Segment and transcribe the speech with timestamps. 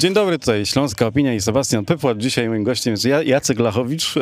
[0.00, 2.18] Dzień dobry, tutaj Śląska Opinia i Sebastian Pypłat.
[2.18, 4.20] Dzisiaj moim gościem jest Jacek Lachowicz, e,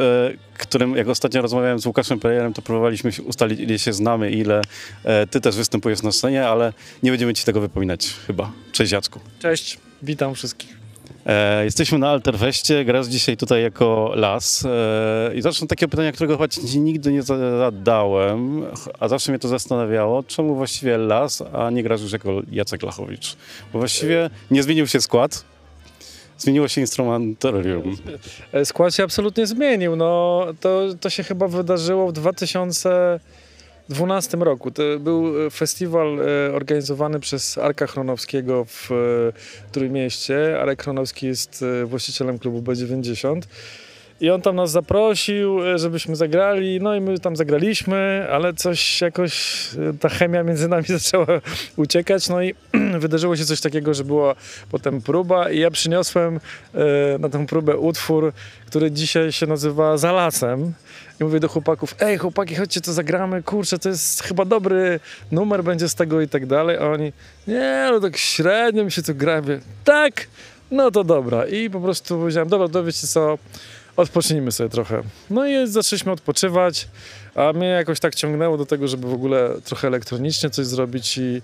[0.58, 4.62] którym jak ostatnio rozmawiałem z Łukaszem Prejerem, to próbowaliśmy ustalić, ile się znamy, ile
[5.04, 6.72] e, ty też występujesz na scenie, ale
[7.02, 8.52] nie będziemy ci tego wypominać chyba.
[8.72, 9.20] Cześć Jacku.
[9.38, 10.78] Cześć, witam wszystkich.
[11.26, 16.34] E, jesteśmy na Alterfeście, grasz dzisiaj tutaj jako las e, i zacznę takie pytania, którego
[16.34, 18.64] chyba ci nigdy nie zadałem,
[19.00, 23.36] a zawsze mnie to zastanawiało, czemu właściwie las, a nie grasz już jako Jacek Lachowicz?
[23.72, 25.44] Bo właściwie nie zmienił się skład,
[26.38, 27.96] zmieniło się instrumentarium.
[28.52, 29.96] E, skład się absolutnie zmienił.
[29.96, 34.70] No, to, to się chyba wydarzyło w 2012 roku.
[34.70, 36.24] To był e, festiwal e,
[36.54, 38.90] organizowany przez Arka Chronowskiego w
[39.72, 40.60] Trójmieście.
[40.60, 43.40] Arek Chronowski jest właścicielem klubu B90.
[44.20, 49.64] I on tam nas zaprosił, żebyśmy zagrali, no i my tam zagraliśmy, ale coś jakoś,
[50.00, 51.26] ta chemia między nami zaczęła
[51.76, 52.54] uciekać, no i
[52.98, 54.34] wydarzyło się coś takiego, że była
[54.70, 56.40] potem próba i ja przyniosłem
[56.74, 58.32] e, na tę próbę utwór,
[58.66, 60.72] który dzisiaj się nazywa Zalasem.
[61.20, 65.00] I mówię do chłopaków, ej chłopaki, chodźcie to zagramy, kurczę, to jest chyba dobry
[65.32, 66.76] numer będzie z tego i tak dalej.
[66.76, 67.12] A oni,
[67.46, 69.42] nie, no tak średnio mi się to gra.
[69.84, 70.26] Tak,
[70.70, 71.46] no to dobra.
[71.46, 73.38] I po prostu powiedziałem, dobra, to wiecie co,
[73.98, 75.02] odpocznijmy sobie trochę.
[75.30, 76.88] No i zaczęliśmy odpoczywać,
[77.34, 81.42] a mnie jakoś tak ciągnęło do tego, żeby w ogóle trochę elektronicznie coś zrobić i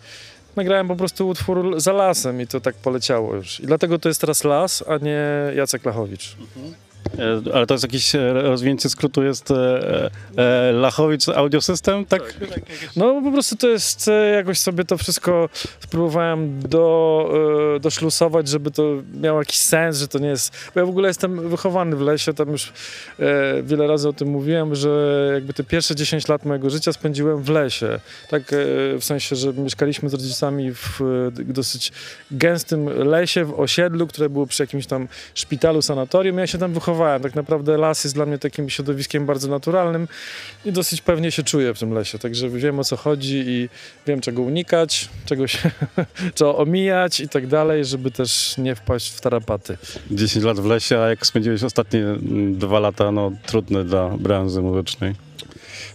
[0.56, 3.60] nagrałem po prostu utwór za lasem i to tak poleciało już.
[3.60, 5.20] I dlatego to jest teraz las, a nie
[5.56, 6.36] Jacek Lachowicz.
[6.40, 6.74] Mhm.
[7.18, 12.32] E, ale to jest jakiś e, rozwinięcie skrótu, jest e, e, Lachowicz Audio System, tak?
[12.32, 12.60] tak?
[12.96, 15.48] No po prostu to jest, jakoś sobie to wszystko
[15.80, 16.94] spróbowałem do,
[17.80, 18.82] doszlusować, żeby to
[19.20, 20.56] miało jakiś sens, że to nie jest...
[20.74, 22.72] Bo ja w ogóle jestem wychowany w lesie, tam już
[23.18, 27.42] e, wiele razy o tym mówiłem, że jakby te pierwsze 10 lat mojego życia spędziłem
[27.42, 28.00] w lesie.
[28.30, 28.56] Tak e,
[28.98, 31.00] w sensie, że mieszkaliśmy z rodzicami w
[31.44, 31.92] dosyć
[32.30, 36.38] gęstym lesie, w osiedlu, które było przy jakimś tam szpitalu, sanatorium.
[36.38, 40.08] Ja się tam wychowałem tak naprawdę las jest dla mnie takim środowiskiem bardzo naturalnym
[40.64, 42.18] i dosyć pewnie się czuję w tym lesie.
[42.18, 43.68] Także wiem o co chodzi i
[44.06, 45.70] wiem czego unikać, czego się
[46.34, 49.78] trzeba omijać i tak dalej, żeby też nie wpaść w tarapaty.
[50.10, 52.04] 10 lat w lesie, a jak spędziłeś ostatnie
[52.52, 55.14] dwa lata, no trudne dla branży muzycznej.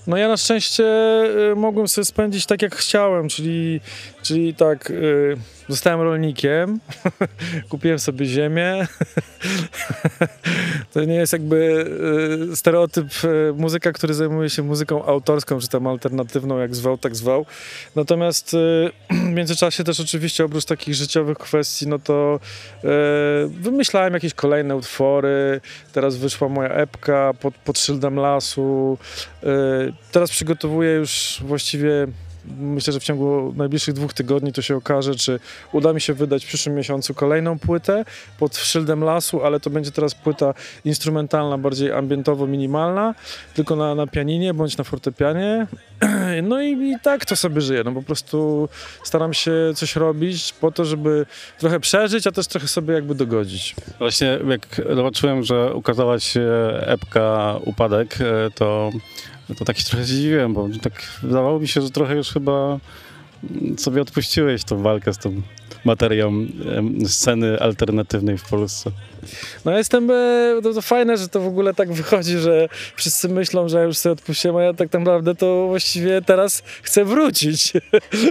[0.07, 0.83] No ja na szczęście
[1.51, 3.81] y, mogłem sobie spędzić tak jak chciałem, czyli,
[4.29, 6.79] czyli tak y, zostałem rolnikiem,
[7.69, 8.87] kupiłem sobie ziemię.
[10.93, 11.85] to nie jest jakby
[12.51, 13.07] y, stereotyp
[13.55, 17.45] muzyka, który zajmuje się muzyką autorską, czy tam alternatywną, jak zwał, tak zwał.
[17.95, 18.55] Natomiast
[19.09, 22.39] w międzyczasie też oczywiście oprócz takich życiowych kwestii, no to
[23.47, 25.61] wymyślałem jakieś kolejne utwory.
[25.93, 28.97] Teraz wyszła moja epka pod, pod szyldem lasu
[30.11, 32.07] teraz przygotowuję już właściwie
[32.57, 35.39] myślę, że w ciągu najbliższych dwóch tygodni to się okaże, czy
[35.73, 38.05] uda mi się wydać w przyszłym miesiącu kolejną płytę
[38.39, 40.53] pod szyldem lasu, ale to będzie teraz płyta
[40.85, 43.13] instrumentalna, bardziej ambientowo-minimalna,
[43.53, 45.67] tylko na, na pianinie bądź na fortepianie.
[46.43, 47.81] No i, i tak to sobie żyję.
[47.85, 48.69] No po prostu
[49.03, 51.25] staram się coś robić po to, żeby
[51.59, 53.75] trochę przeżyć, a też trochę sobie jakby dogodzić.
[53.99, 56.49] Właśnie jak zobaczyłem, że ukazała się
[56.81, 58.91] epka Upadek, e, to
[59.55, 60.93] to tak się trochę zdziwiłem, bo tak
[61.23, 62.79] wydawało mi się, że trochę już chyba
[63.77, 65.41] sobie odpuściłeś tą walkę z tą
[65.85, 66.47] materią
[67.07, 68.91] sceny alternatywnej w Polsce.
[69.65, 73.69] No jestem, e, to, to fajne, że to w ogóle tak wychodzi, że wszyscy myślą,
[73.69, 77.73] że ja już sobie odpuściłem, a ja tak naprawdę to właściwie teraz chcę wrócić.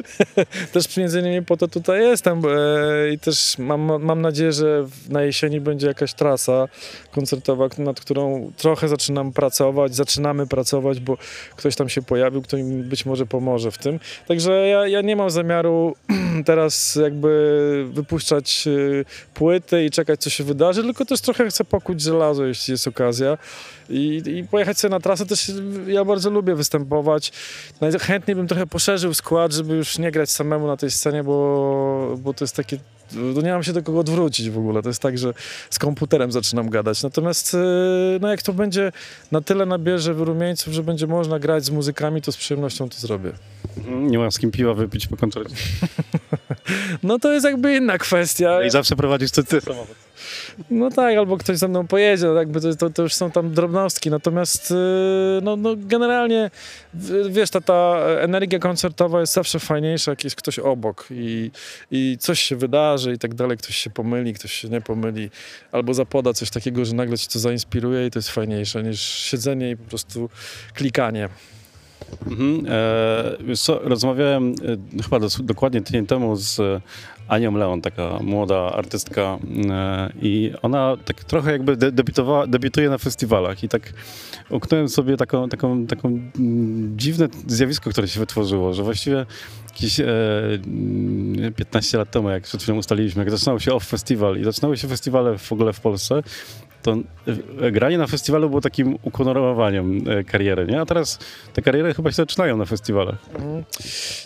[0.73, 5.23] też między innymi po to tutaj jestem e, i też mam, mam nadzieję, że na
[5.23, 6.69] jesieni będzie jakaś trasa
[7.13, 11.19] koncertowa, nad którą trochę zaczynam pracować, zaczynamy pracować, bo
[11.57, 14.01] ktoś tam się pojawił, kto mi być może pomoże w tym.
[14.29, 15.95] Także ja, ja nie mam zamiaru
[16.47, 19.05] teraz jakby wypuszczać y,
[19.35, 23.39] płyty i czekać, co się wydarzy, tylko też trochę chcę pokuć żelazo, jeśli jest okazja.
[23.91, 25.53] I, I, pojechać sobie na trasę też
[25.87, 27.33] ja bardzo lubię występować.
[27.81, 32.35] Najchętniej bym trochę poszerzył skład, żeby już nie grać samemu na tej scenie, bo, bo
[32.35, 32.79] to jest takie
[33.35, 34.83] to nie mam się do kogo odwrócić w ogóle.
[34.83, 35.35] To jest tak, że
[35.71, 37.03] z komputerem zaczynam gadać.
[37.03, 37.59] Natomiast y,
[38.21, 38.93] no jak to będzie
[39.33, 43.33] na tyle nabierze wyrumieńców, że będzie można grać z muzykami, to z przyjemnością to zrobię.
[43.87, 45.57] Nie mam z kim piwa wypić po koncercie.
[47.03, 48.65] no to jest jakby inna kwestia.
[48.65, 49.97] I zawsze prowadzisz ty, ty samochód.
[50.71, 53.55] No tak, albo ktoś ze mną pojedzie, no jakby to, to, to już są tam
[53.55, 54.75] drobnostki, natomiast y,
[55.43, 56.51] no, no generalnie
[57.29, 61.51] wiesz, ta, ta energia koncertowa jest zawsze fajniejsza, jak jest ktoś obok i,
[61.91, 65.31] i coś się wydarzy i tak dalej, ktoś się pomyli, ktoś się nie pomyli,
[65.73, 69.71] albo zapoda coś takiego, że nagle cię to zainspiruje i to jest fajniejsze niż siedzenie
[69.71, 70.31] i po prostu
[70.75, 71.29] klikanie.
[72.27, 72.67] Mhm.
[73.51, 74.55] E, co, rozmawiałem
[74.99, 76.83] e, chyba dos- dokładnie tydzień temu z
[77.29, 79.39] Anią Leon, taka młoda artystka
[79.71, 81.93] e, i ona tak trochę jakby de-
[82.49, 83.93] debiutuje na festiwalach i tak
[84.51, 89.27] uknąłem sobie taką, taką, taką mm, dziwne zjawisko, które się wytworzyło, że właściwie
[89.79, 90.07] jakieś e,
[90.67, 94.77] mm, 15 lat temu, jak przed chwilą ustaliliśmy, jak zaczynał się Off Festival i zaczynały
[94.77, 96.23] się festiwale w ogóle w Polsce,
[96.83, 96.97] to
[97.61, 100.81] e, granie na festiwalu było takim ukonorowaniem e, kariery, nie?
[100.81, 101.19] A teraz
[101.53, 103.19] te kariery chyba się zaczynają na festiwalach.
[103.35, 103.65] Mhm.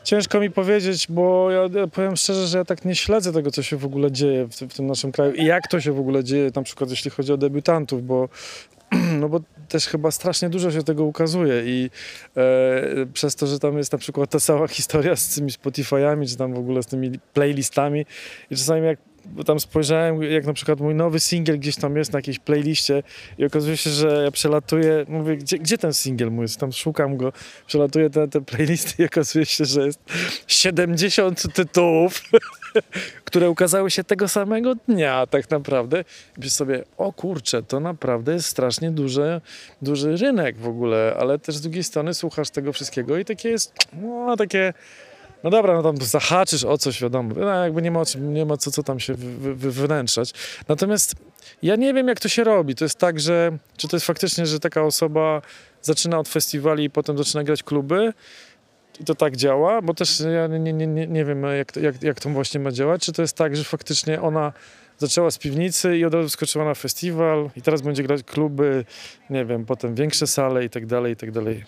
[0.05, 3.63] Ciężko mi powiedzieć, bo ja ja powiem szczerze, że ja tak nie śledzę tego, co
[3.63, 6.25] się w ogóle dzieje w, w tym naszym kraju i jak to się w ogóle
[6.25, 8.29] dzieje, na przykład jeśli chodzi o debiutantów, bo
[9.21, 11.91] no bo też chyba strasznie dużo się tego ukazuje i
[12.37, 16.37] e, przez to, że tam jest na przykład ta cała historia z tymi Spotify'ami, czy
[16.37, 18.07] tam w ogóle z tymi playlistami
[18.51, 22.13] i czasami jak bo tam spojrzałem, jak na przykład mój nowy singiel gdzieś tam jest
[22.13, 23.03] na jakiejś playliście
[23.39, 26.61] i okazuje się, że ja przelatuję, mówię, gdzie, gdzie ten singiel mój jest?
[26.61, 27.33] Tam szukam go,
[27.67, 30.01] przelatuję te, te playlisty i okazuje się, że jest
[30.47, 32.23] 70 tytułów,
[33.25, 36.01] które ukazały się tego samego dnia tak naprawdę.
[36.37, 39.41] I myślę sobie, o kurczę, to naprawdę jest strasznie duży,
[39.83, 43.75] duży rynek w ogóle, ale też z drugiej strony słuchasz tego wszystkiego i takie jest,
[44.03, 44.73] no takie...
[45.45, 47.35] No dobra, no tam zahaczysz o coś, wiadomo.
[47.35, 50.33] No, jakby nie ma, nie ma co, co tam się wy, wynętrzać.
[50.69, 51.15] Natomiast
[51.63, 52.75] ja nie wiem, jak to się robi.
[52.75, 55.43] To jest tak, że czy to jest faktycznie, że taka osoba
[55.83, 58.13] zaczyna od festiwali i potem zaczyna grać kluby
[59.01, 62.21] i to tak działa, bo też ja nie, nie, nie, nie wiem, jak, jak, jak
[62.21, 63.03] to właśnie ma działać.
[63.03, 64.53] Czy to jest tak, że faktycznie ona
[65.03, 68.85] zaczęła z piwnicy i od razu skoczyła na festiwal i teraz będzie grać kluby,
[69.31, 71.65] nie wiem, potem większe sale i tak dalej, i tak dalej.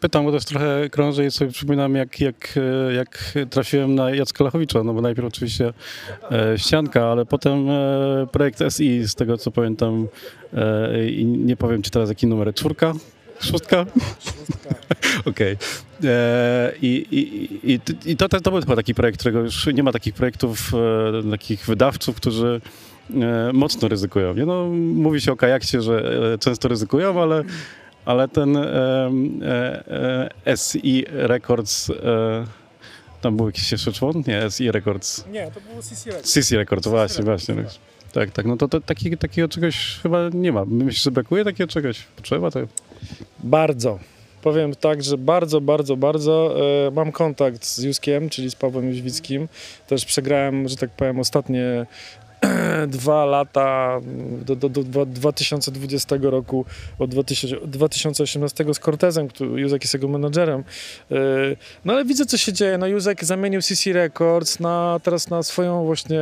[0.00, 2.58] Pytam, bo też trochę krążę i sobie przypominam, jak, jak,
[2.96, 5.72] jak trafiłem na Jacka Lachowicza, no bo najpierw oczywiście
[6.30, 10.08] e, ścianka, ale potem e, projekt SI, z tego co pamiętam
[10.54, 12.92] e, i nie powiem ci teraz jaki numer, czwórka?
[13.40, 13.86] Szóstka?
[15.30, 15.56] Okej.
[16.04, 17.80] E, I, i,
[18.12, 20.72] i, to, to, był chyba taki projekt, którego już nie ma takich projektów,
[21.26, 22.60] e, takich wydawców, którzy
[23.14, 24.34] e, mocno ryzykują.
[24.34, 24.46] Nie?
[24.46, 27.44] No, mówi się o kajakcie, że e, często ryzykują, ale,
[28.04, 29.10] ale ten e,
[30.46, 31.90] e, SI Records,
[33.20, 34.22] tam był jakiś jeszcze człon?
[34.26, 35.24] Nie, SI Records.
[35.32, 36.32] Nie, to było CC Records.
[36.32, 37.54] CC Records, właśnie, właśnie.
[38.12, 40.64] Tak, tak, no to, to taki, takiego czegoś chyba nie ma.
[40.64, 42.02] Myślisz, że brakuje takiego czegoś?
[42.16, 42.60] Potrzeba to?
[43.44, 43.98] Bardzo.
[44.42, 46.54] Powiem tak, że bardzo, bardzo, bardzo
[46.86, 49.48] e, mam kontakt z Juskiem, czyli z Pawłem Jóźwickim.
[49.86, 51.86] Też przegrałem, że tak powiem, ostatnie
[52.88, 54.00] dwa lata
[54.46, 56.64] do, do, do dwa- 2020 roku,
[56.98, 60.64] od 2000, 2018 z Cortezem, który Józek jest jego menadżerem.
[61.10, 61.14] E,
[61.84, 62.78] No ale widzę, co się dzieje.
[62.78, 66.20] No Józek zamienił CC Records na, teraz na swoją właśnie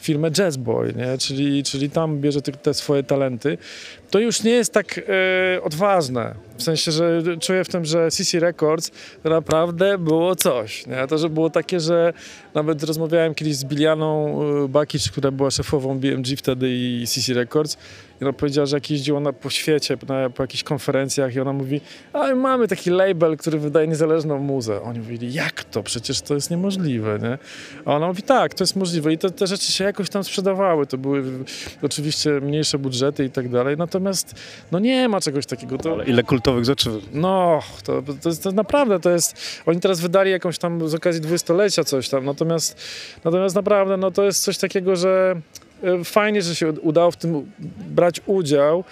[0.00, 1.18] firmę Jazzboy, nie?
[1.18, 3.58] Czyli, czyli tam bierze te, te swoje talenty.
[4.10, 6.34] To już nie jest tak e, odważne.
[6.56, 8.90] W sensie, że czuję w tym, że CC Records
[9.24, 10.86] naprawdę było coś.
[10.86, 11.06] Nie?
[11.06, 12.12] To, że było takie, że
[12.54, 17.76] nawet rozmawiałem kiedyś z Bilianą e, Bakic, która była szefową BMG wtedy i CC Records.
[18.20, 21.52] I ona powiedziała, że jak jeździła ona po świecie, na, po jakichś konferencjach i ona
[21.52, 21.80] mówi,
[22.12, 24.82] a mamy taki label, który wydaje niezależną muzę.
[24.82, 25.82] Oni mówili, jak to?
[25.82, 27.38] Przecież to jest niemożliwe, nie?
[27.84, 29.12] A ona mówi, tak, to jest możliwe.
[29.12, 30.86] I te, te rzeczy się jakoś tam sprzedawały.
[30.86, 31.24] To były
[31.82, 33.76] oczywiście mniejsze budżety i tak dalej.
[33.76, 34.34] Natomiast
[34.72, 35.78] no nie ma czegoś takiego.
[35.78, 39.62] To, Ale ile kultowych rzeczy no, to, to, jest, to naprawdę to jest.
[39.66, 42.80] Oni teraz wydali jakąś tam z okazji dwudziestolecia coś tam, natomiast,
[43.24, 45.39] natomiast naprawdę no, to jest coś takiego, że
[46.04, 47.52] fajnie, że się udało w tym
[47.88, 48.84] brać udział,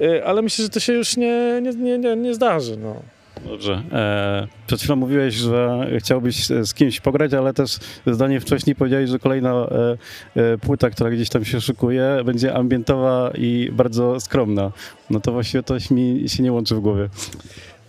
[0.00, 2.76] e, ale myślę, że to się już nie, nie, nie, nie, nie zdarzy.
[2.76, 3.02] No.
[3.46, 3.82] Dobrze.
[3.92, 9.18] E, przed chwilą mówiłeś, że chciałbyś z kimś pograć, ale też zdanie wcześniej powiedziałeś, że
[9.18, 9.96] kolejna e,
[10.36, 14.72] e, płyta, która gdzieś tam się szykuje, będzie ambientowa i bardzo skromna.
[15.10, 17.08] No to właściwie to mi się nie łączy w głowie.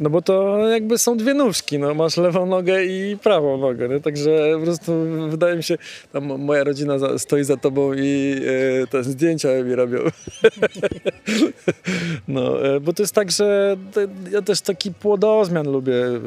[0.02, 4.00] No bo to jakby są dwie nóżki, no masz lewą nogę i prawą nogę, nie?
[4.00, 4.94] także po prostu
[5.30, 5.78] wydaje mi się,
[6.12, 8.36] tam moja rodzina za, stoi za tobą i
[8.84, 10.00] e, te zdjęcia mi robią.
[12.28, 16.20] no, e, bo to jest tak, że te, ja też taki płodozmian lubię e,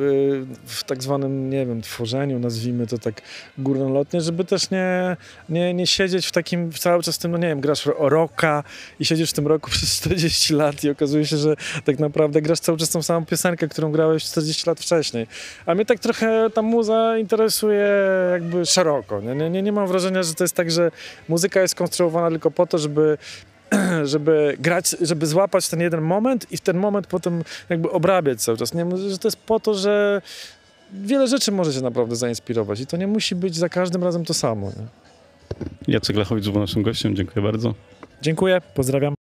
[0.67, 3.23] w tak zwanym, nie wiem, tworzeniu, nazwijmy to tak
[3.59, 5.17] górnolotnie, żeby też nie,
[5.49, 8.65] nie, nie siedzieć w takim cały czas tym, no nie wiem, grasz o rocka
[9.01, 12.61] i siedzisz w tym roku przez 40 lat i okazuje się, że tak naprawdę grasz
[12.61, 15.27] cały czas tą samą piosenkę, którą grałeś 40 lat wcześniej.
[15.67, 17.89] A mnie tak trochę ta muza interesuje
[18.33, 19.21] jakby szeroko.
[19.21, 20.91] Nie, nie, nie, nie mam wrażenia, że to jest tak, że
[21.29, 23.19] muzyka jest konstruowana tylko po to, żeby
[24.05, 28.59] żeby grać, żeby złapać ten jeden moment i w ten moment potem jakby obrabiać cały
[28.59, 28.75] czas.
[28.75, 30.23] Nie, że to jest po to, że
[30.93, 34.35] wiele rzeczy może się naprawdę zainspirować i to nie musi być za każdym razem to
[34.35, 34.67] samo.
[34.67, 34.87] Nie?
[35.95, 37.17] Jacek Lechowicz był naszym gościem.
[37.17, 37.75] Dziękuję bardzo.
[38.23, 39.14] Dziękuję, pozdrawiam.